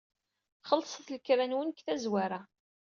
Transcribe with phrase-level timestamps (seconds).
[0.69, 2.41] Xellṣet lekra-nwen seg tazwara.